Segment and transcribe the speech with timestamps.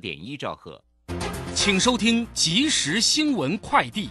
[0.00, 0.82] 点一兆赫，
[1.54, 4.08] 请收听即时新闻快递。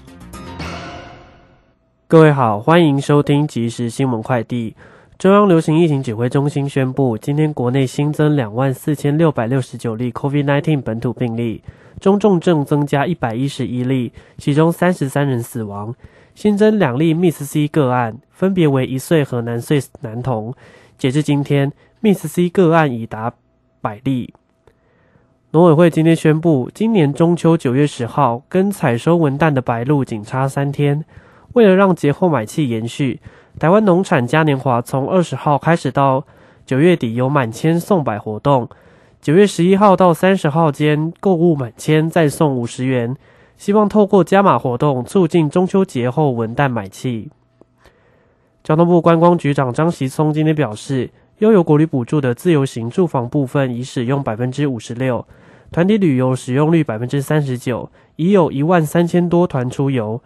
[2.08, 4.75] 各位好，欢迎收听即时新闻快递。
[5.17, 11.61] 中央流行疫情指挥中心宣布，今天国内新增两万四千六百六十九例 COVID-19 本土病例，
[11.99, 15.93] 中重症增加一百一十一例，其中三十三人死亡。
[16.35, 20.53] 新增两例 Miss C 个案，分别为一岁和南岁男童。
[20.97, 23.33] 截至今天，Miss C 个案已达
[23.81, 24.33] 百例。
[25.52, 31.04] 农委会今天宣布，今年中秋九月十号跟采收文旦的白露仅差三天。
[31.54, 33.20] 为了让节后买气延续，
[33.58, 36.23] 台湾农产嘉年华从二十号开始到
[36.68, 38.70] 九月底有满千送百活动。
[39.20, 43.18] 九月十一号到三十号间购物满千再送五十元，
[43.58, 47.31] 希望透过加码活动促进中秋节后文旦买气。
[48.64, 51.09] 交通部观光局长张习聪今天表示，
[51.40, 55.26] 悠游国旅补助的自由行住房部分已使用百分之五十六。
[55.72, 60.22] 团体旅游使用率百分之三十九，已有一万三千多团出游，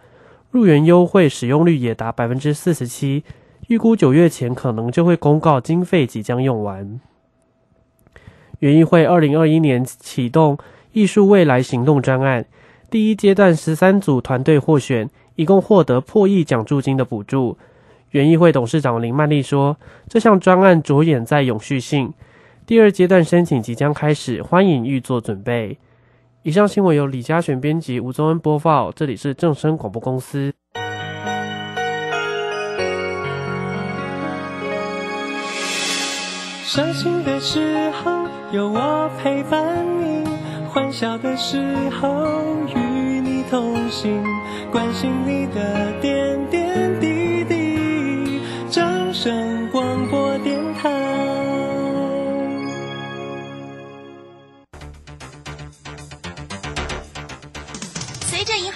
[0.50, 3.24] 入园优惠使用率也达百分之四十七。
[3.68, 7.00] 预估九月前可能就会公告经费即将用完。
[8.60, 10.56] 园艺会二零二一年启动
[10.92, 12.46] 艺术未来行动专案，
[12.90, 17.58] 第一阶段十三组团队获选，一共获得破亿奖助金的补助。
[18.12, 19.76] 园艺会董事长林曼丽说
[20.08, 22.14] ：“这项专案着眼在永续性。”
[22.66, 25.76] 第二阶段申请即将开始，欢迎预做准备。
[26.44, 28.90] 以上新闻由李嘉璇编辑，吴宗恩播报。
[28.90, 30.50] 这里是正声广播公司。
[36.64, 40.26] 伤心的时候有我陪伴你，
[40.66, 42.26] 欢笑的时候
[42.74, 44.24] 与你同行，
[44.72, 48.40] 关心你的点点滴滴。
[48.70, 49.83] 掌声广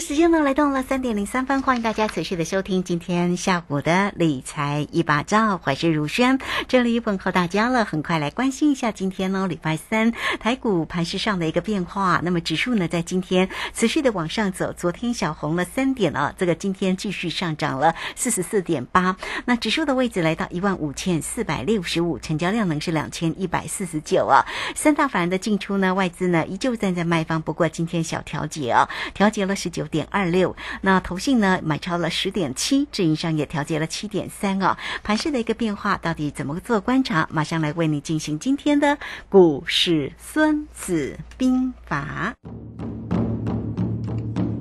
[0.00, 6.38] 时间呢来到了三点零三分，欢迎大家持续的收听今天下午的理财一把照，我是如轩，
[6.68, 7.84] 这里问候大家了。
[7.84, 12.20] 很快来关心一下今天呢礼拜三台股盘势上的一个变化。
[12.22, 19.16] 那么指数呢在今天持续的往上走，昨天小红了三点啊，这个今天继续上涨了四十四点八。
[19.46, 24.44] 那指数的位置来到一万五千四百六十五，成交量呢是两千一百四十九啊。
[24.74, 29.54] 三大法人的进出呢，外资呢依旧站在卖方，不过今天小调节啊，调节了。
[29.54, 34.78] 十九五点二六，那投信呢买超了十点七，自营商也调节了七点三哦。
[35.02, 37.28] 盘市的一个变化到底怎么做观察？
[37.30, 38.96] 马上来为你进行今天的
[39.28, 42.34] 股市孙子兵法。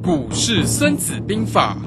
[0.03, 1.78] 股市孙子兵法，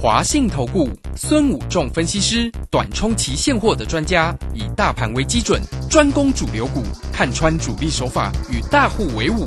[0.00, 5.60] 华信投顾孙武仲分析师，短冲期现货的专家，以大盘为基准，
[5.90, 6.82] 专攻主流股，
[7.12, 9.46] 看穿主力手法，与大户为伍。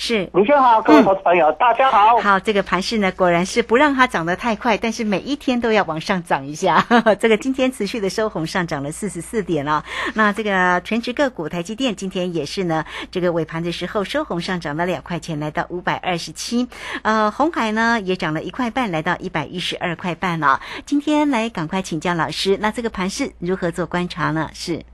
[0.00, 2.18] 是，卢先好，各位投资朋友，大家好。
[2.18, 6.86] 好，这个盘势呢，果然是不让它涨得太快，但是每一天都要往上涨一下。
[7.18, 9.84] 这个今天持续的收红，上涨了四十四点了。
[10.14, 16.68] 那这个全职个股台积电今天也是呢，这个尾盘的时候收红上涨了两块钱，来到五百二十七。
[17.02, 20.60] 呃，红海呢也涨了一块半，来到一百一十二块半了。
[20.86, 24.48] 今天来赶快请教老师，那这个盘势如何做观察呢？
[24.54, 24.84] 是。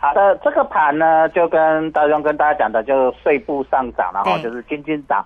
[0.00, 5.24] 好的，这个盘呢，就跟大雄跟大家讲的，就碎步上涨，然后就是轻轻涨。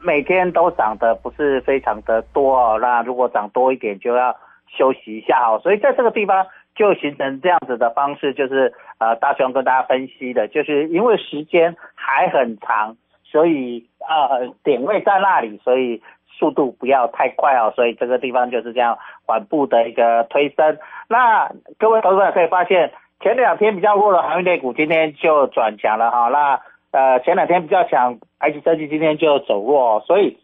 [0.00, 2.78] 每天都涨的不是非常的多哦。
[2.80, 4.34] 那如果涨多一点，就要
[4.68, 5.60] 休息一下哦。
[5.62, 16.00] 所以在这个地方就形成这样子的方式，就是呃，大雄跟大家分析的，就是因为时间还很长，所以呃点位在那里，所以
[16.38, 17.70] 速度不要太快哦。
[17.76, 18.96] 所以这个地方就是这样
[19.26, 20.78] 缓步的一个推升。
[21.08, 22.92] 那各位投资者可以发现，
[23.26, 26.28] 前两天比较弱的航运类股今天就转强了哈。
[26.28, 26.60] 那
[26.92, 30.38] 呃前两天比较强，埃及科技今天就走弱，所以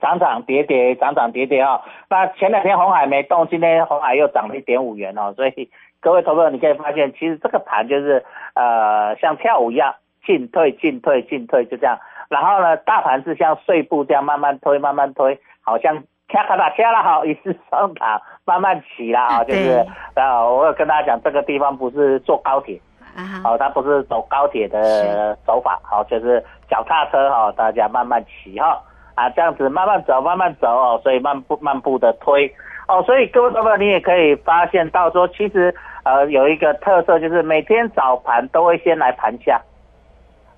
[0.00, 1.82] 涨涨跌跌，涨涨跌跌啊。
[2.08, 5.34] 那前两天红海没动，今天红海又涨了一点五元哦。
[5.36, 5.68] 所以
[6.00, 8.24] 各位投资者你可以发现，其实这个盘就是
[8.54, 9.94] 呃像跳舞一样，
[10.24, 11.98] 进退进退进退就这样。
[12.30, 16.02] 然后呢，大盘是像碎步这样慢慢推，慢慢推，好像。
[16.30, 22.80] 卡卡打卡了好，一次上涨，慢慢骑啦啊，就是啊，我有跟大家讲，这个地方不是坐高铁，
[23.44, 28.80] 哦，它不是走高铁的走法，好，就是脚踏车哈，大家慢慢骑哈，
[29.16, 32.50] 啊，这样子慢慢走，慢慢走哦，所以慢步慢步的推
[32.88, 35.74] 哦，所以各位朋友，你也可以发现到说，其实
[36.04, 39.60] 呃有一个特色，就是每天早盘都会先来盘下，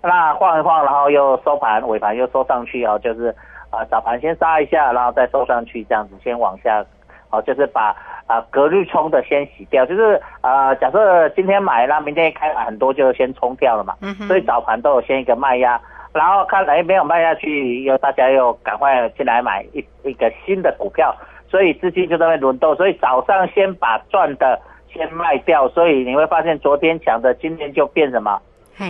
[0.00, 3.34] 那晃一晃，然后又收盘，尾盘又收上去哦，就是。
[3.70, 6.84] 啊，早盘先杀一下，然后再收上去，这样子先往下，
[7.30, 7.94] 好，就是把
[8.26, 15.80] 啊隔日冲的先洗掉，就是啊，假设今天买了，明天一开很多就先冲掉了嘛，嗯所以早盘都有先一个卖压，
[16.12, 21.14] 然后看哎没有卖下去，又大家又赶快进来买一一个新的股票，
[21.48, 24.60] 所以资金就在那轮动，所以早上先把赚的
[24.92, 28.40] 先卖掉，所以你会发现昨天强的，今天就变什么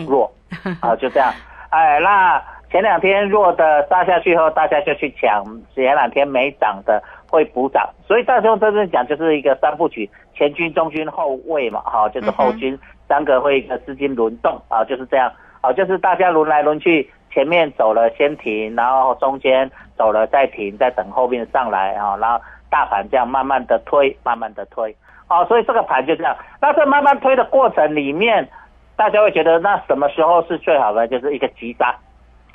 [0.08, 0.32] 弱，
[0.80, 1.30] 啊，就这样，
[1.70, 2.42] 哎，那。
[2.70, 5.42] 前两天弱的杀下去后，大家就去抢；
[5.74, 12.78] 前两天没涨的会补涨，所以大雄真正讲就是一个三部曲：前军、中军、后卫嘛，哈，就是后军
[13.08, 22.40] 三个会一个资金轮动啊，就是这样，啊，就是大家轮来轮去，前面走了先停，然后中间走了再停，再等后面上来啊，然后
[22.70, 24.94] 大盘这样慢慢的推，慢慢的推，
[25.26, 26.36] 啊，所以这个盘就这样。
[26.60, 28.48] 那在慢慢推的过程里面，
[28.94, 31.08] 大家会觉得那什么时候是最好的？
[31.08, 31.92] 就是一个急杀。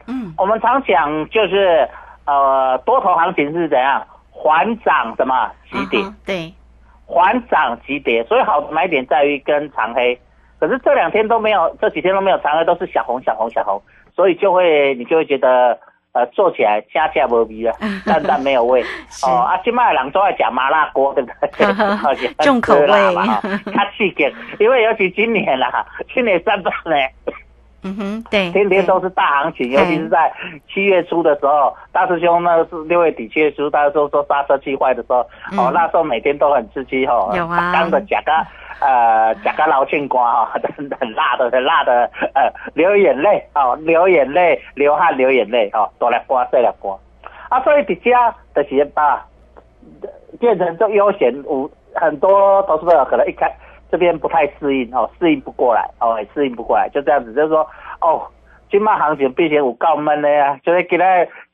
[0.08, 1.88] 嗯，我们常讲就是，
[2.26, 6.54] 呃，多头行情是怎样，缓涨什么急跌，对，
[7.06, 10.20] 缓涨急跌，所以好的买点在于跟长黑，
[10.60, 13.82] 可是这两天都没有，这几天都没有长黑，都是小红小红小红，
[14.16, 15.78] 所以就会你就会觉得，
[16.14, 17.74] 呃，做起来加价无味了，
[18.06, 18.84] 淡淡没有味。
[19.24, 22.36] 哦，啊，今麦人都爱讲麻辣锅，对不对？
[22.46, 22.88] 重口味。
[23.14, 23.42] 嘛，
[23.74, 27.12] 它刺激，因为尤其今年啦，今年上半年。
[27.86, 30.34] 嗯哼，对，天天都是大行情，尤其是在
[30.68, 35.20] 七月初的时候，大师兄那个是六月底七月初，大家都说刹车器坏的时候，
[35.56, 38.32] 哦，那时候每天都很刺激哦，有啊，刚的夹个
[38.82, 46.98] 呃夹个老青瓜哈，很 很辣的很辣的呃流眼泪哦，流眼泪流汗流眼泪哦，多来刮这来刮，
[47.50, 49.24] 啊，所以底下的企业把
[50.40, 53.48] 变成这悠闲无很多投资者可能一开。
[53.96, 57.66] 这边不太适应哦，适应不过来哦，适应不过来，就这样子，就是说
[58.02, 58.28] 哦，
[58.70, 61.06] 金麦行情毕竟我告闷的呀，就是给他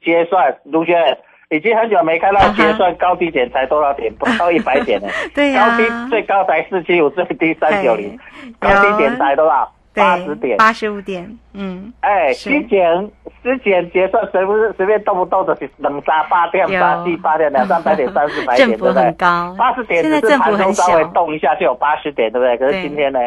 [0.04, 1.16] 结算，卢娟
[1.52, 8.18] 已经很久没看到结算高低点才多少点，不 到一百点呢，对呀，高低最高才四七五，最低三九零，
[8.60, 9.72] 高低点才多少？
[9.94, 13.12] 八十点，八十五点，嗯，哎，之前
[13.44, 19.12] 之前结算随不是随便动不动的冷杀八点、八七八点、两三百点、三四百点， 对不对？
[19.18, 22.58] 八十点只是盘中稍微动一下就有八十点，对不对？
[22.58, 23.20] 可是今天呢，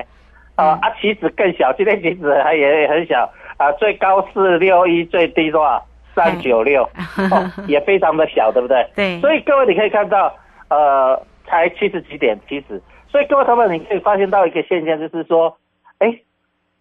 [0.54, 5.85] 啊啊，棋子更小，今天棋子还也很小啊，最高四六一，最低多少？
[6.14, 6.88] 三九六，
[7.66, 8.88] 也非常的小，对不对？
[8.94, 9.21] 对。
[9.21, 10.33] 所以各位你可以看到，
[10.71, 12.80] 呃，才七十几点，其实，
[13.11, 15.59] 所以各位朋友你可以发现到一个现象，就是说，
[15.99, 16.16] 哎。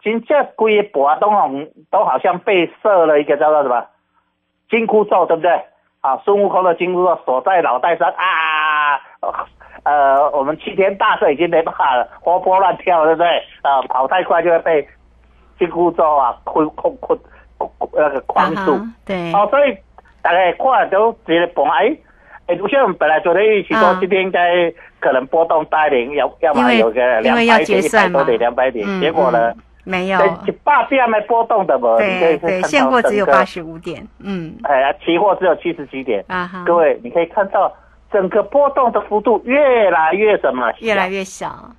[0.04, 1.50] 今这规波都好，
[1.90, 3.86] 都好像被设了一个叫做什么
[4.68, 5.50] 金箍咒，对不对？
[6.02, 9.00] 啊，孙悟空的金箍咒锁在脑袋上啊，
[9.84, 13.26] 呃，我们齐天大圣已经没办法了，活泼乱跳，对不对？
[13.62, 14.86] 啊，跑太快就会被
[15.58, 17.18] 金箍咒啊困困困
[17.94, 18.78] 那个框住。
[19.06, 19.32] 对。
[19.32, 19.74] 哦，所以
[20.20, 21.96] 大家看都觉得本来，
[22.48, 24.70] 哎，不像我们本来昨天预期说今天应该
[25.00, 29.54] 可能波动大一点，要要么有个两百点、一百多点、两百点，结果呢？
[29.84, 31.98] 没有，一百点没波动的嘛？
[31.98, 36.64] 对对，现货只有八十五点，嗯，哎呀，期货只有七十几点啊哈。
[36.66, 37.70] 各位，你可以看到
[38.10, 40.72] 整个波动的幅度越来越什么？
[40.80, 41.70] 越来越小。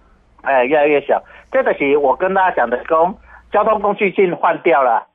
[0.44, 1.20] 哎，越来越小。
[1.52, 3.18] 这个是我跟大家讲的，公
[3.52, 5.08] 交通工具进换掉了，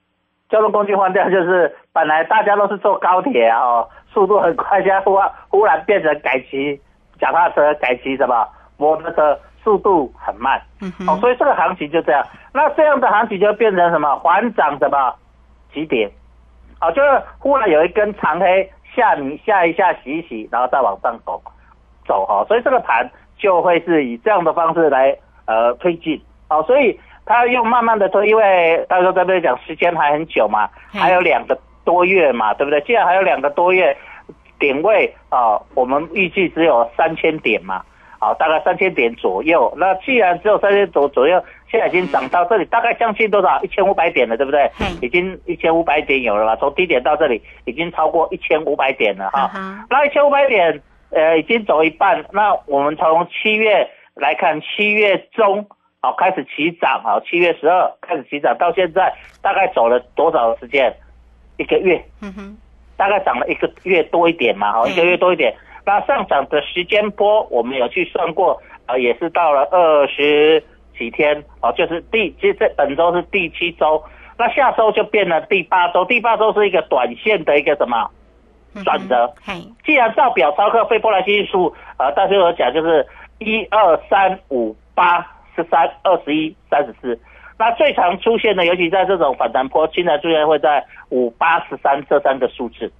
[0.48, 5.16] 交通工具换掉就是本来大家都是坐高铁哦，速度很快，现在忽
[5.48, 6.80] 忽然变成改骑
[7.20, 9.38] 脚踏车，改骑什么摩托车。
[9.62, 10.60] 速度很慢，
[11.06, 12.24] 哦，所以这个行情就这样。
[12.52, 14.16] 那这样的行情就变成什么？
[14.16, 15.14] 缓涨什么？
[15.72, 16.10] 几点？
[16.78, 21.40] 好，就是忽然有一根长黑下你下一下洗一洗，然后再往上走
[22.06, 32.80] 走哈，所以这个盘就会是以这样的方式来呃推进，哦，所以它又慢慢的推，因为大家在这边讲时间还很久嘛，还有两个多月嘛，对不对？
[32.80, 33.96] 既然还有两个多月，
[34.58, 37.84] 点位啊，我们预计只有三千点嘛。
[38.20, 39.72] 好，大概三千点左右。
[39.78, 43.58] 那既然只有三千左左右，现在已经涨到这里，大概将近多少？
[43.62, 44.70] 一千五百点了，对不对？
[45.00, 46.54] 已经一千五百点有了吧？
[46.56, 49.50] 从低点到这里，已经超过一千五百点了哈。
[49.88, 52.22] 那一千五百点，呃，已经走一半。
[52.32, 55.66] 那我们从七月来看，七月中
[56.02, 60.94] 好开始起涨，好，七月十二开始起涨，到现在大概走了多少时间？
[61.56, 62.04] 一个月。
[62.20, 62.56] 嗯哼。
[62.96, 65.54] 大概涨了一个月多一点嘛，好，一个月多一点。
[65.84, 70.62] 那上涨的时间波，我们有去算过，啊，也是到了二十
[70.96, 74.02] 几天，哦，就是第，其实这本周是第七周，
[74.38, 78.10] 那下周就变了第八周，第八周是一个短线的一个什么
[78.84, 79.32] 转折？
[79.84, 83.06] 既然照表操课，费波那契数，呃，大家有讲就是
[83.38, 87.18] 一二三五八十三二十一三十四，
[87.58, 92.92] 那最常出现的，尤其在这种反弹波，经常出现会在五八十三这三个数字，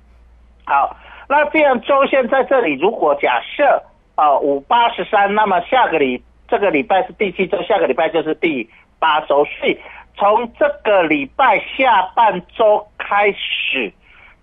[0.64, 0.96] 好。
[1.30, 3.84] 那这样周线在这里，如果假设
[4.16, 8.68] 啊五八十三，那么下个礼这个礼拜是第七周，下个礼拜就是第
[8.98, 9.78] 八周，所以
[10.16, 13.92] 从这个礼拜下半周开始，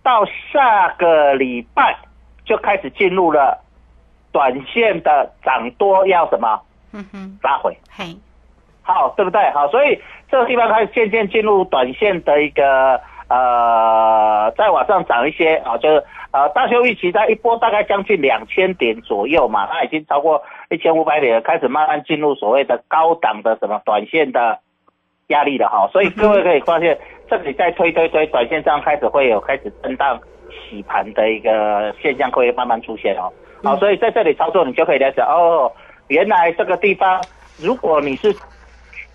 [0.02, 1.94] 到下个礼拜
[2.46, 3.62] 就开始进入了
[4.32, 6.62] 短线的涨多要什么？
[6.94, 7.78] 嗯哼，拉回。
[7.92, 8.16] 嘿，
[8.82, 9.52] 好，对不对？
[9.52, 10.02] 好，所以
[10.32, 16.02] 这个地方开始渐渐进入短线的一个呃，再往上涨一些啊，就是。
[16.38, 20.40] 呃，大休预期在一波大概将近两千点左右嘛，它已经超过
[20.70, 24.60] 一千五百点，开始慢慢进入所谓的高档的什么短线的
[25.30, 26.96] 压力了哈，所以各位可以发现，
[27.28, 30.20] 这里在推推推，短线上开始会有开始震荡
[30.52, 35.72] 洗盘的一个现象会慢慢出现哦，好，所以在这里操作你就可以了解哦，
[36.10, 37.20] 原来这个地方，
[37.60, 38.32] 如果你是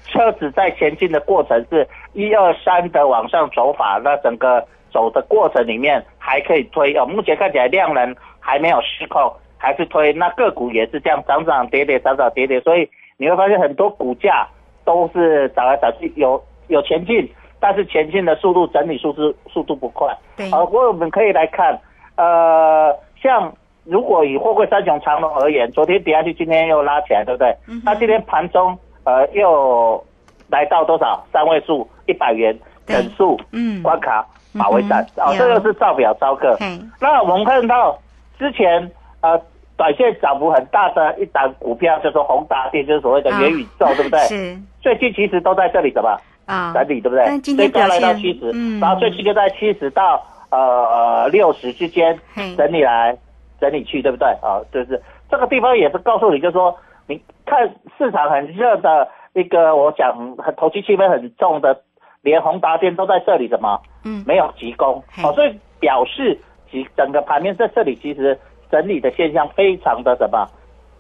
[0.09, 4.67] 车子在前进的过程是一二三的往上走法，那整个。
[4.93, 10.13] 走的过程里面还可以推哦，目前看起来量能还没有失控，还是推。
[10.13, 14.47] 那个股也是这样涨涨跌跌，涨涨跌跌，所以你会发现很多股价
[14.85, 20.15] 都是涨来涨去，有有前进，但是前进的速度整理速度速度不快。
[20.37, 20.51] 对。
[20.51, 21.79] 好，不过我们可以来看，
[22.17, 23.53] 呃，像
[23.85, 27.57] 如果以货柜三雄长龙而言，昨天跌下去，今天又拉起来，对不对？
[27.69, 27.81] 嗯。
[27.85, 30.03] 那今天盘中呃又
[30.49, 32.57] 来到多少三位数一百元
[32.87, 34.27] 整数嗯关卡。
[34.53, 36.57] 马尾站哦，这个是造表招客。
[37.01, 37.99] 那我们看到
[38.39, 38.91] 之前
[39.21, 39.41] 呃，
[39.77, 44.19] 短线涨幅很大的一档股票，就是宏达电，就是所谓的元宇宙， 对不对？
[44.21, 44.59] 是。
[44.81, 46.17] 最近其实都在这里，什么
[46.47, 46.73] 啊？
[46.75, 47.39] 整理，对不对？
[47.41, 52.19] 最高来到七十，然后最近就在七十到呃呃六十之间
[52.57, 53.17] 整理来
[53.61, 54.29] 整理去，对不对？
[54.43, 61.81] 啊，就是这个地方也是告诉你，就是说你看市场很热的一个，我想很投机气氛很重的。
[62.23, 63.81] 连宏达电都在这里，怎么？
[64.05, 66.39] 嗯，没有急攻，哦，所以表示
[66.71, 68.39] 其整个盘面在这里其实
[68.71, 70.47] 整理的现象非常的什么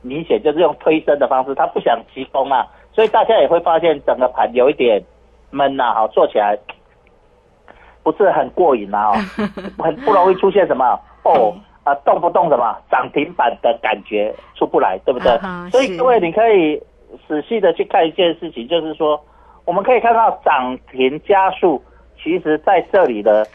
[0.02, 5.02] 明显，就是用推升的方式，他不想急攻啊，所以大家也会发现整个盘有一点
[5.50, 6.58] 闷呐，哈，做起来
[8.02, 9.12] 不是很过瘾啊，
[9.78, 15.38] 很不容易出现什么哦啊，动不动什么涨停板的感觉出不来，对不对？
[15.70, 16.80] 所以各位你可以
[17.28, 19.20] 仔细的去看一件事情，就是说。
[19.64, 21.82] 我们可以看到涨停加速，
[22.22, 23.46] 其实在这里的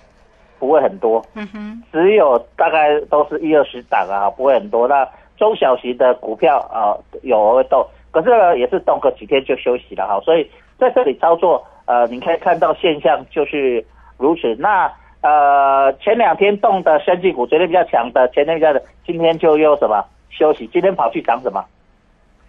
[0.57, 4.87] 不会很多，嗯哼，只有大概都是一二十档啊，不会很多。
[4.87, 10.19] 那中小型的股票啊，有会动，可是呢也是动个几天就休息了哈。
[10.21, 10.49] 所以
[10.79, 13.85] 在这里操作，呃，你可以看到现象就是
[14.17, 14.55] 如此。
[14.55, 20.67] 那呃前两天动的升绩股，昨天比较强的，前天比较的，今天就又什么休息？
[20.73, 21.63] 今天跑去涨什么？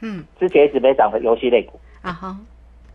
[0.01, 2.37] 嗯，之前一直没涨的游戏类股啊哈。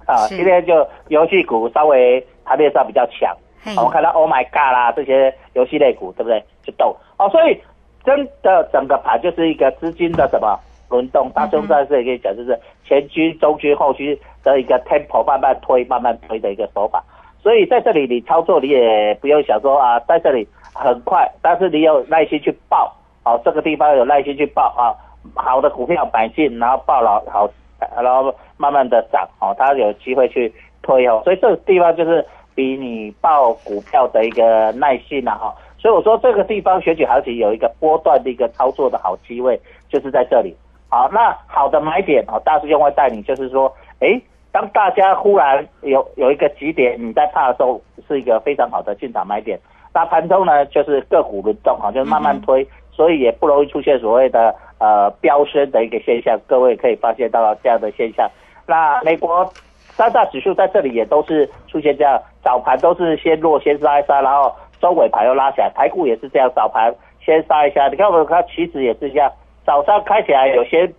[0.05, 3.35] 啊，今天就游戏股稍微盘面上比较强，
[3.77, 6.43] 我们看到 Oh my God 啦，这些游戏类股对不对？
[6.63, 7.59] 就动哦，所以
[8.03, 11.29] 真的整个盘就是一个资金的什么轮动。
[11.33, 17.03] 大兄在这里跟你讲，就是前区、中区、后区的一个 tempo 慢慢推、慢慢推的一个手法。
[17.41, 22.93] 所以在这里你操作，你也不用想说啊，在这里很快，但是你有耐心去报，
[23.25, 24.95] 哦，这个地方有耐心去报啊，
[25.35, 27.49] 好的股票买进，然后报了好。
[27.95, 32.25] 然后慢慢的涨哦，它有机会去推哦，所以这个地方就是
[32.55, 39.59] 比你报股票的一个耐性啊哈，所以我说这个地方选举行情有一个波段的一个操作的好机会，
[39.89, 40.55] 就是在这里。
[40.89, 44.21] 好，那好的买点哦，大师兄会带你，就是说，哎，
[44.51, 49.59] 当大家忽然有有一个极点你在怕的时候，是一个非常好的进场买点。
[49.91, 52.63] 那盘中呢，就是个股轮动哈，就是慢慢推，
[52.95, 56.39] 所以也不容易出现所谓的呃飙升的一个现象。
[56.47, 58.29] 各位可以发现到这样的现象。
[58.65, 59.45] 那美国
[59.77, 65.69] 三大指数在这里也都是出现这样，早盘都是先弱先杀一杀，然后中尾盘又拉起来。
[65.75, 67.87] 台股也是这样，早盘先杀一下。
[67.89, 69.31] 你看我们看期指也是这样，
[69.65, 70.89] 早上开起来有些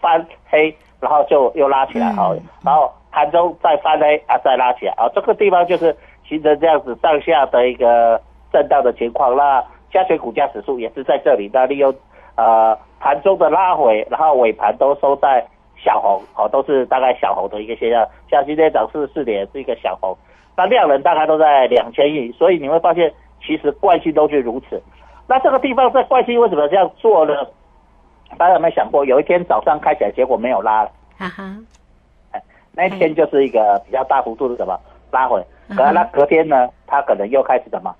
[0.00, 2.30] 翻黑，然后就又拉起来啊，
[2.64, 5.94] 然后盘中再翻黑啊，再拉起来啊，这个地方就是
[6.28, 8.20] 形成这样子上下的一个
[8.52, 9.36] 震荡的情况。
[9.36, 9.62] 那
[9.94, 11.94] 加权股价指数也是在这里，那利用
[12.34, 15.46] 呃盘中的拉回，然后尾盘都收在。
[15.76, 20.16] 小红哦，都是大概小红的一个现象，像今天涨四十四点是一个小红，
[20.56, 23.12] 那量能大概都在两千亿，所以你会发现
[23.44, 24.80] 其实惯性都是如此。
[25.26, 27.34] 那这个地方在惯性为什么这样做呢？
[28.38, 31.54] 大家有没有想过，有一天早上开起来，结果没有拉了，哈哈，
[32.30, 37.94] 哎，那一天就是一个比较大幅度的什么拉回，可能那隔天呢，它可能又开始什么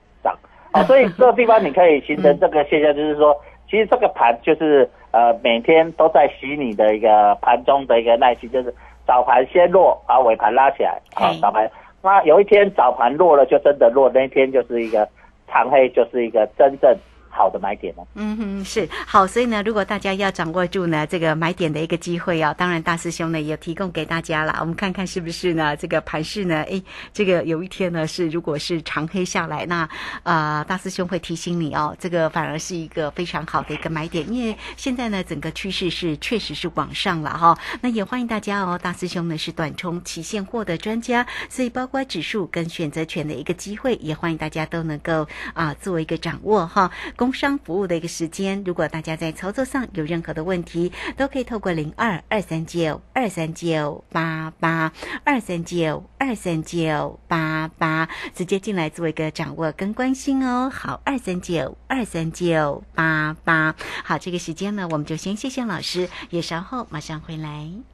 [0.74, 3.34] 涨，哦，所以 这个地方你可以形成这个现象，就是说。
[3.66, 8.72] 其实这个盘就是呃每天都在洗你的一个盘中的一个耐心，就是
[9.06, 11.68] 早盘先弱，把尾盘拉起来，啊早盘，
[12.02, 15.08] 那有一天早盘弱了就真的弱，那一天就是一个
[15.48, 16.94] 长黑，就是一个真正。
[17.34, 18.02] 好的买点呢？
[18.14, 24.56] 嗯哼，是好，所以呢，如果大家要掌握住呢这个买点的一个机会哦，当然大师兄呢也提供给大家了。
[24.60, 25.76] 我们看看是不是呢？
[25.76, 26.64] 这个盘势呢？
[26.70, 26.80] 哎，
[27.12, 29.88] 这个有一天呢是如果是长黑下来，那
[30.22, 37.58] 啊大师兄会提醒你哦，这个反而是一个非常好的一个买点，因为现在呢整个趋势是确实是往上了哈。
[37.80, 46.90] 那也欢迎大家哦，大师兄呢是短冲期现货的专家，所以包括指数跟选择权的一个机会，也欢迎大家都能够啊做一个掌握哈。
[47.24, 54.92] 工商服务的一个时间，如果大家在操作上有任何的问题，都可以透过零二二三九二三九八八
[55.24, 60.68] 二三九二三九八八直接进来做一个掌握跟关心哦。
[60.68, 63.74] 好，二三九二三九八八。
[64.04, 67.93] 好，这个时间呢，我们就先谢谢老师，也稍后马上回来。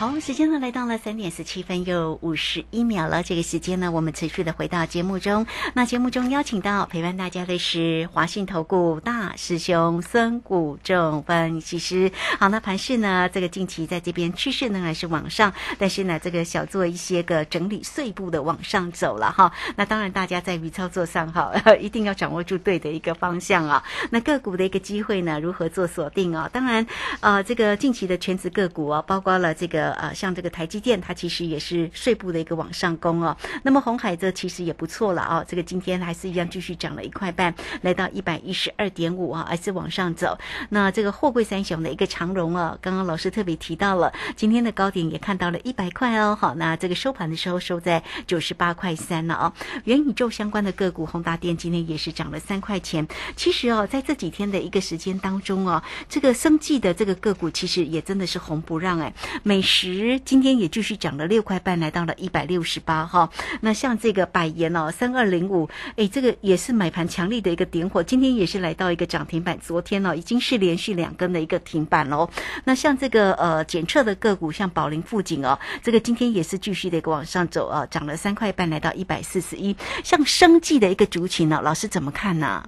[0.00, 3.22] 好，时间呢来到了三点十七分又五十一秒了。
[3.22, 5.46] 这个时间呢，我们持续的回到节目中。
[5.74, 12.10] 那节目中邀请到陪伴大家的是华信投顾大师兄孙谷正分析师。
[12.38, 19.52] 好，那盘市呢，这个近期在这边趋势呢还是往上，但是呢，这个小做一些个整理碎步的往上走了哈。
[19.76, 23.84] 那当然，大家在于操作上哈，一定要掌握住对的一个方向啊。
[24.08, 26.48] 那个股的一个机会呢，如何做锁定啊？
[26.50, 26.86] 当然，
[27.20, 29.89] 呃，这个近期的全职个股啊，包括了这个。
[29.92, 33.36] 呃，像这个台积电，它其实也是税部的一个往上攻哦。
[33.62, 40.38] 那么红海这其实也不错了啊，这个今天还是一样继续涨了一块半，来到一百一十二点五啊，还是往上走。
[40.68, 46.36] 那这个货柜三雄的一个长荣啊，刚刚老师特别提到了，今天的高点也看到了一百块哦。
[46.40, 49.52] 好，那这个收盘的时候收在九十八块三了啊。
[49.84, 53.06] 元宇宙相关的个股，宏达电今天也是涨了三块钱。
[53.36, 59.79] 其实哦，在这几天的一个时间当中哦，这个生计的这个个股其实也真的是红不让哎，美食。
[59.80, 63.30] 十今天也继续涨了六块半，来到了一百六十八哈。
[63.62, 69.58] 那像这个百元哦，三二零五，哎，这个也是买盘强力的一个点火，今天也是来到一个涨停板。
[69.58, 72.28] 昨天呢，已经是连续两根的一个停板喽。
[72.64, 79.74] 那像这个呃检测的个股，像宝林富锦哦，这个今天也是继续的一个往上走啊，涨了三块半，来到一百四十一。
[80.04, 82.62] 像生计的一个族群呢，老师怎么看呢？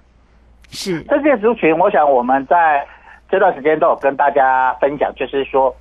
[0.71, 2.87] 是这些族群，我想我们在
[3.31, 5.77] 这段时间都有跟大家分享，就是说。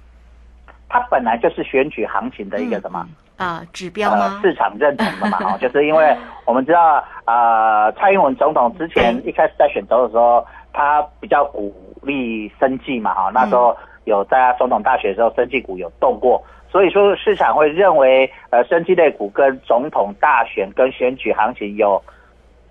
[0.91, 4.37] 它本来就是选举行情的一个什么啊指标吗？
[4.41, 6.13] 市场认同的嘛， 哦，就是因为
[6.45, 13.73] 我们知道，呃，蔡英文总统之前一开始在选择的时候，他比较鼓励生计嘛，哈，那时候
[14.03, 22.03] 有在总统大选的时候，生计股有动过，所以说市场会认为，呃，生计类股跟总统大选跟选举行情有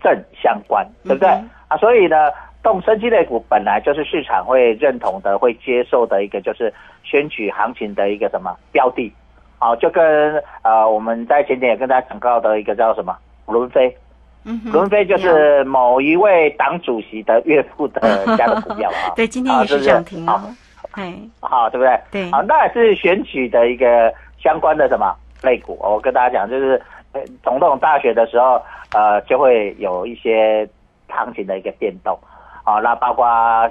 [0.03, 1.29] 正相关，对不对？
[1.69, 2.17] 啊，所以呢。
[2.63, 9.13] 动升机类股本来就是市场会认同的、会接受的一个，就是选举行情的一个什么标的，
[9.59, 13.97] 好，就跟呃我们在前天也跟大家讲到的一个叫什么伦飞，
[14.45, 20.45] 嗯，伦飞就是某一位党主席的岳父的家的股票啊， 对，今天也是涨停啊。
[20.93, 22.01] 哎，好，对不对？
[22.11, 25.79] 对好，那也是选举的一个相关的什么类股。
[25.81, 28.61] 我跟大家讲，就是呃总统大选的时候，
[28.93, 30.69] 呃，就会有一些
[31.09, 32.19] 行情的一个变动。
[32.63, 33.27] 好，那包括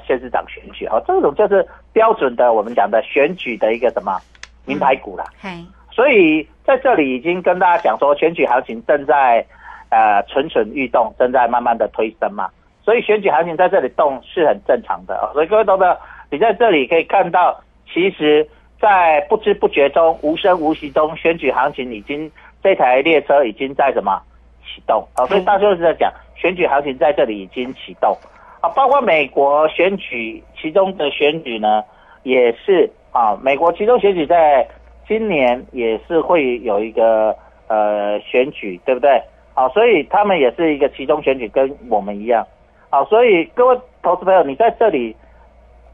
[0.05, 4.19] 县市长选举，啊，这种就是标准的我们讲的选举的一个什么
[4.65, 5.25] 名牌股啦。
[5.39, 5.49] 嘿，
[5.91, 9.45] 所以在这里已经跟大家讲说，选举行情正在
[9.89, 12.49] 呃蠢蠢欲动，正在慢慢的推升嘛。
[12.83, 15.29] 所以选举行情在这里动是很正常的、啊。
[15.33, 15.97] 所以各位懂得，
[16.31, 17.61] 你在这里可以看到，
[17.93, 18.47] 其实，
[18.81, 22.31] 在不知不觉中、无声无息中，选举行情已经
[22.63, 24.19] 这台列车已经在什么
[24.65, 25.27] 启动啊、哦？
[25.27, 28.17] 所以大家是在讲选举行情在这里已经启动
[28.61, 31.83] 啊，包括美国选举其中的选举呢，
[32.23, 34.67] 也是啊，美国其中选举在
[35.07, 37.35] 今年也是会有一个
[37.67, 39.21] 呃选举，对不对？
[39.53, 42.45] 好、所以他们也是一个其中选举，跟我们一样。
[42.89, 45.15] 好、所以各位投资朋友，你在这里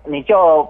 [0.03, 0.67] 你就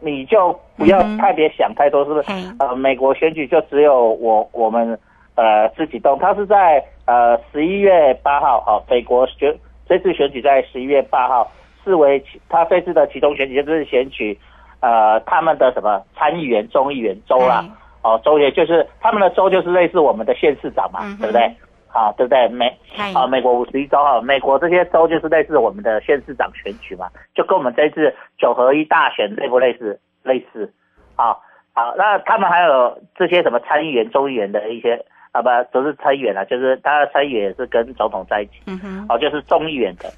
[0.00, 2.30] 你就不要嗯哼特别想太多，是不是？
[2.30, 4.98] 嘿，呃，美国选举就只有我我们
[5.34, 9.54] 呃自己动，它是在呃十一月八号，好、美国选
[9.90, 11.50] 这次选举在十一月八号
[11.84, 14.38] 视为其他这次的其中选举就是选举
[14.78, 17.64] 呃他们的什么参议员、众议员州啦，
[18.02, 21.52] 哦州也就是他们的州就是类似我们的县市长嘛，嗯对不对？
[21.88, 22.46] 好，对不对？
[22.46, 29.98] 美嘿，啊，美国五十一州哈，美国这些州就是类似我们的县市长选举嘛，就跟我们这次九合一大选类不类似？
[30.22, 30.72] 类似，
[31.16, 31.36] 啊，
[31.74, 40.10] 好，那他们还有这些什么参议员、众议员的一些啊，不不是参议员啊，就是他的参议员也是跟总统在一起，嗯哼，哦，就是众议员的，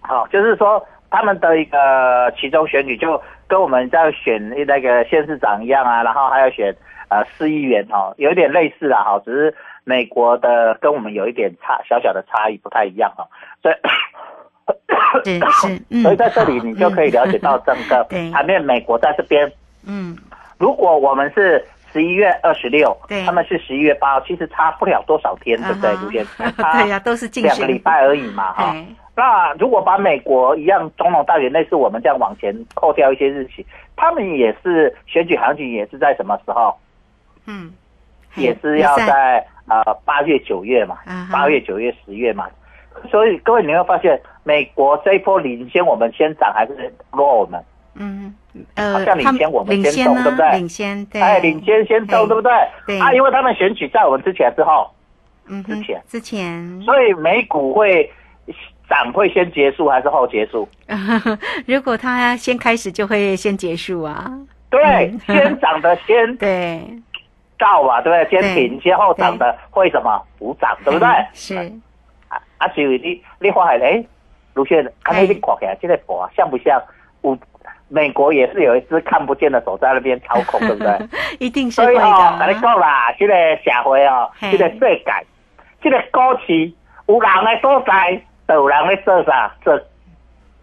[0.00, 6.74] 好，就是说他们的一个其中选举就跟我们在选那个县市长一样啊，然后还要选
[7.08, 13.26] 呃市议员哦，有一点类似啦哈，只是美国的跟我们有一点差小小的差异，不太一样哦，
[13.62, 13.74] 所以。
[15.24, 19.50] 是 是，嗯，所以在这里你就可以了解到整个对盘面，美国在这边，
[19.86, 20.16] 嗯，
[20.58, 21.62] 如果我们是
[21.94, 26.52] 十一月二十六对，他们是十一月八号，其实差不了多少天，对不对卢先生？
[26.72, 28.64] 对呀，都是两个礼拜而已嘛，哈。
[28.74, 36.76] 哎，那如果把美国一样总统大选类似我们这样往前扣掉一些日期，他们也是选举行情也是在什么时候？
[37.46, 37.72] 嗯，
[38.34, 40.98] 也是要在呃八月九月嘛
[41.30, 42.48] 八月九月十月嘛。
[43.10, 47.62] 所以各位你会发现，美国这一波领先我们先涨还是落我们？
[47.94, 48.34] 嗯，
[48.76, 52.52] 好呃，像领先我们先领先呢动对不对领先，对，哎，领先先动，对不对？
[52.86, 54.88] 对啊，因为他们选举在我们之前之后，
[55.46, 58.08] 嗯哼，之前之前，所以美股会
[58.88, 60.68] 涨会先结束还是后结束？
[61.66, 64.30] 如果他先开始，就会先结束啊。
[64.70, 66.80] 对，嗯先涨的先 对，
[67.58, 68.40] 到嘛，对不对？
[68.40, 71.08] 先对停，先后涨的会什么补涨，对不对？
[71.34, 71.56] 是，
[72.28, 74.04] 啊啊，是因为你你发现哎，
[74.54, 76.80] 卢先生，看你你看起来这个博像不像？
[77.22, 77.36] 有
[77.88, 80.98] 美国也是有一只看不见的手在那边操控，对不对？
[81.38, 82.60] 一定是所以哦，跟你啊。
[82.60, 85.04] 讲啦，这个社会哦，嘿这个世界，
[85.82, 86.72] 这个股市
[87.06, 89.54] 有人来所在，就有人在做啥？
[89.62, 89.78] 做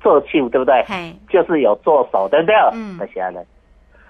[0.02, 0.84] 做手，对不对？
[1.30, 2.56] 就是有做手，对不对？
[2.74, 3.46] 嗯那些人。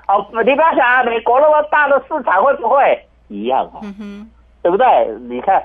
[0.08, 3.80] 哦，你不要想啊，美国那么大的市场会不会一样啊？
[3.84, 4.30] 嗯哼，
[4.62, 4.86] 对不对？
[5.30, 5.62] 你看，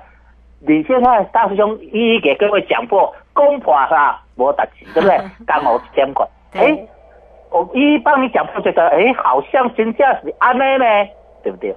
[0.60, 5.18] 你现在大师兄一一给各位讲过，公婆啥没打钱，对不对？
[5.46, 6.86] 刚好一千块，对哎，
[7.50, 10.84] 我一一帮你讲就，觉得哎，好像真价是安内呢，
[11.42, 11.74] 对不对？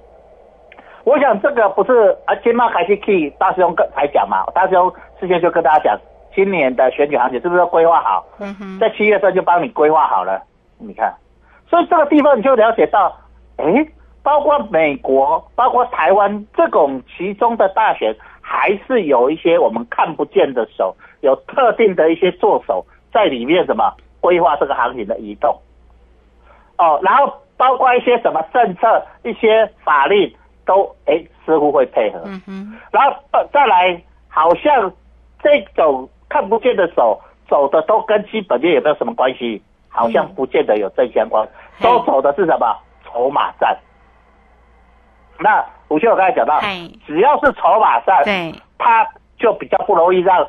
[1.04, 6.00] 我想这个不是啊，今麦开始去大师兄跟才讲嘛，大师兄事先就跟大家讲，
[6.34, 8.26] 今年的选举行情是不是规划好？
[8.38, 10.42] 嗯哼，在七月份就帮你规划好了，
[10.78, 11.14] 你看，
[11.68, 13.16] 所以这个地方你就了解到，
[13.56, 13.86] 哎，
[14.22, 25.58] 包括美国，包括台湾这种其中的大选，还是有一些我们看不见的手，有特定的一些做手在里面什么规划这个行情的移动，
[26.78, 34.92] 哦，然后包括一些什么政策、一些法令都哎似乎会配合，嗯哼，然后呃再来，好像
[35.42, 39.62] 这种看不见的手走的都跟基本面有没有什么关系？
[39.92, 41.44] 好像不见得有正相关，
[41.76, 42.78] 嘿都走的是什么？
[43.04, 43.76] 筹码战。
[45.36, 46.60] 那吴秀我刚才讲到，
[47.04, 49.04] 只要是筹码战，对，它
[49.36, 50.46] 就比较不容易让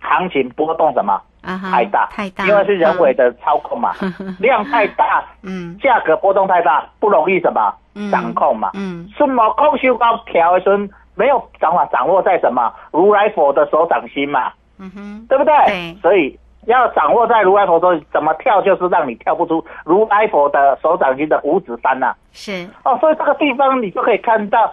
[0.00, 3.94] 行情波动什么啊，太大，太大，因为是人为的操控嘛，
[4.40, 8.10] 量太大，嗯，价格波动太大，不容易什么嗯。
[8.10, 8.70] 掌控嘛。
[8.74, 10.76] 嗯，什么空修高调的时候，
[11.14, 15.54] 没有掌法掌握在什么如来佛的手掌心嘛，嗯哼，对不对？
[15.66, 15.96] 对。
[16.02, 24.72] 所以要掌握在如来佛手里，怎么跳就是让你跳不出如来佛的手掌心的五指山呐、是，哦，所以这个地方你就可以看到，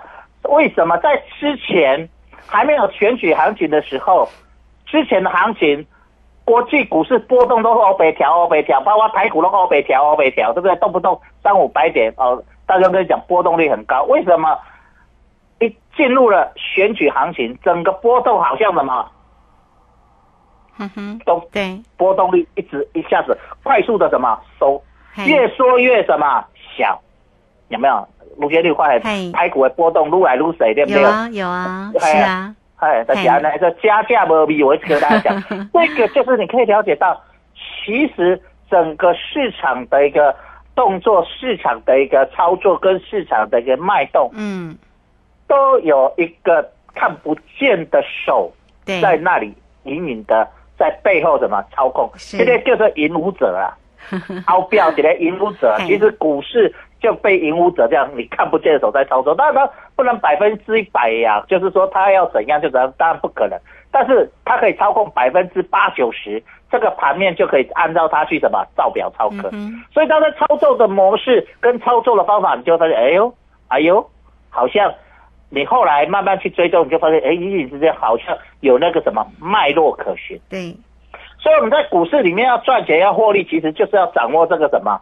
[0.49, 2.09] 为什么在之前
[2.47, 4.27] 还没有选举行情的时候，
[4.87, 5.85] 之前的行情
[6.45, 10.75] 国际股市波动都是欧北调欧北调，包括台股都欧北调欧北调，对不对？
[10.77, 14.57] 动不动三五百点哦，大家跟你讲波动率很高，为什么？
[15.59, 19.09] 一进入了选举行情，整个波动好像什么？
[20.79, 24.81] 嗯哼，都对，波动率一直一下子快速的什么收，
[25.25, 26.43] 越缩越什么
[26.77, 26.99] 小，
[27.69, 28.05] 有没有？
[28.35, 31.01] 卢杰率快，台股的波动撸来愈小，对不对？
[31.01, 32.55] 有啊有啊，是啊。
[32.77, 37.21] 哎，大家来这加价无比，我跟大家讲，这 个就是你可以了解到，
[37.55, 40.35] 其实整个市场的一个
[40.75, 44.77] 动作、市场的一个操作跟市场的一个脉动，嗯，
[45.47, 48.51] 都有一个看不见的手
[48.83, 50.45] 在那里隐隐的
[50.77, 53.71] 在背后怎么操控，现在就是引舞者啊，
[54.45, 56.73] 好标起来引舞者，其实股市。
[57.03, 63.59] 就被引舞者这样，你看不见的手在操作，当然他不能百分之一百呀，就是说他要怎样就怎样，当然不可能，
[63.91, 69.51] 但是他可以操控百分之八九十，这个盘面就可以按照他去什么造表操课，
[69.93, 73.35] 所以他的操作的模式跟操作的方法，你就发现，哎呦，
[73.67, 74.09] 哎呦，
[74.49, 74.93] 好像
[75.49, 80.39] 你后来慢慢去追踪，你就发现，哎，隐隐之间好像有那个什么脉络可循。
[80.49, 80.73] 对，
[81.37, 84.97] 所以我们在股市里面要赚钱要获利，其实就是要掌握这个什么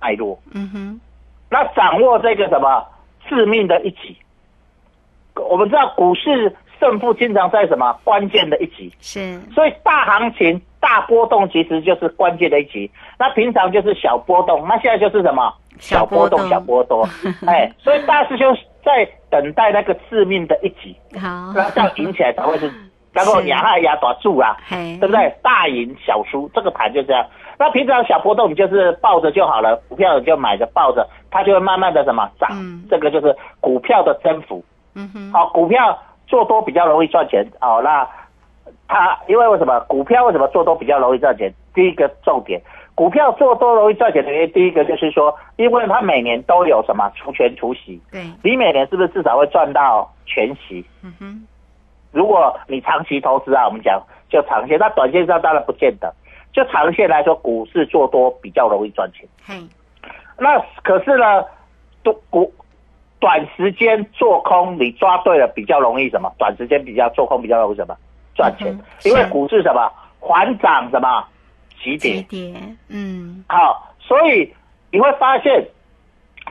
[0.00, 0.38] 脉络。
[0.54, 1.00] 嗯哼。
[1.52, 2.84] 那掌握这个什么？
[3.28, 4.16] 致命的一击，
[5.36, 7.96] 我们知道股市胜负经常在什么？
[8.02, 12.90] 关键的一击，是，所以大行情大波动其实就是关键的一击。
[13.18, 15.54] 那平常就是小波动，那现在就是什么？
[15.78, 16.48] 小波动。
[16.48, 17.08] 小波动，
[17.46, 22.70] 哎，所以大师兄在等待那个致命的一击，好，那这样赢起来才会是，
[23.12, 25.34] 然后压害压短住啊，对不对？
[25.42, 27.24] 大赢小输，这个盘就这样。
[27.58, 32.48] 那平常小波动你就是抱着就好了，股票你就买着抱着，它就会慢慢的什么涨，
[32.90, 34.64] 这个就是股票的增幅。
[34.94, 37.46] 嗯哼，好，股票做多比较容易赚钱。
[37.60, 38.08] 好，那
[38.88, 41.52] 它因为为什么股票为什么做多比较容易赚钱？
[41.74, 42.60] 第一个重点，
[42.94, 48.00] 股票做多容易赚钱的原因，第一个就是说，因为它每年都有什么除权除息。
[48.10, 50.84] 对，你每年是不是至少会赚到全息？
[51.02, 51.46] 嗯哼，
[52.12, 56.14] 如果你长期投资啊，我们讲就长线，那短线上当然不见得。
[56.52, 59.26] 就长线来说，股市做多比较容易赚钱。
[60.38, 61.44] 那可是呢，
[62.02, 62.52] 都股
[63.18, 66.30] 短时间做空，你抓对了比较容易什么？
[66.38, 67.96] 短时间比较做空比较容易什么？
[68.34, 68.78] 赚钱。
[69.04, 69.90] 因为股市什么？
[70.20, 71.24] 缓涨什么？
[71.82, 72.22] 急跌。
[72.22, 72.62] 急跌。
[72.88, 73.42] 嗯。
[73.48, 74.52] 好，所以
[74.90, 75.66] 你会发现。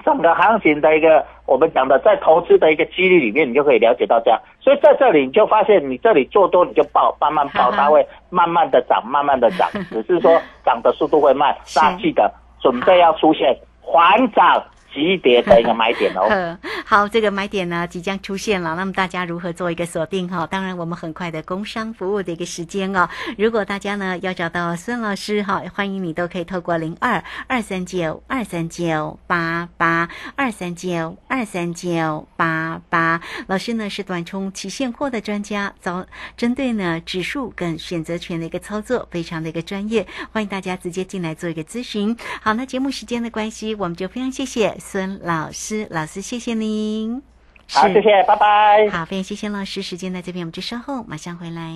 [0.04, 4.40] 整个行情的一个，我们讲的在投资的一个几率里面，你就可以了解到这样。
[4.60, 11.56] 所以在这里你就发现，你这里做多你就报，慢慢报，它会慢慢的涨，慢慢的涨， 只是说涨的速度会慢。
[11.76, 14.64] 大家记得，准备要出现缓涨。
[14.94, 16.58] 级别的一个买点哦。
[16.86, 20.46] 好，这个买点呢即将出现了，那么大家如何做一个锁定哈？
[20.48, 23.08] 当然，我们很快的工商服务的一个时间哦。
[23.38, 33.22] 如果大家呢要找到孙老师哈，欢迎你都可以透过零二二三九二三九八八二三九二三九八八。
[33.48, 42.18] 老师呢是短冲期现货的专家，早针对呢指数跟选择权的一个操作，非常的一个专业，欢迎大家直接进来做一个咨询。
[42.42, 44.76] 好，那节目时间的关系，我们就非常谢谢。
[44.82, 47.22] 孙老师，老师，谢谢您。
[47.70, 48.89] 好，谢谢，拜拜。
[48.89, 49.82] 好，非常谢谢老师。
[49.82, 51.72] 时间在这边，我们就稍后马上回来。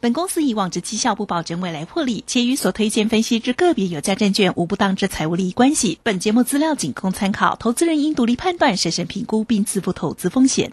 [0.00, 5.98] 本公司以往之绩效不保证未来获利，且与所推荐分析之个别有价证券无不当之财务利益关系。
[6.02, 10.72] 本节目资料仅供参考，投资人应独立判断、审慎评估并自负投资风险。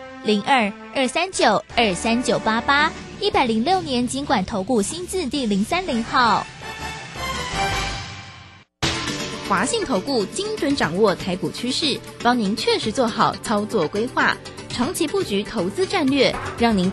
[0.23, 0.71] 零二。
[0.93, 6.45] 二三九二三九八八一百零六年尽管投顾新字第零三零号，
[9.47, 14.35] 华信投顾精准掌握台股趋势，帮您确实做好操作规划，
[14.69, 16.89] 长期布局投资战略，让您。